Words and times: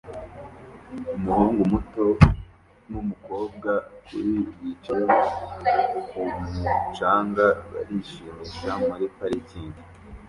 Umuhungu 1.15 1.61
muto 1.71 2.05
numukobwa 2.89 3.71
kuri 4.05 4.33
yicaye 4.61 5.05
kumu 6.07 6.39
canga 6.95 7.47
barishimisha 7.71 8.71
muri 8.85 9.05
parikingi 9.17 9.81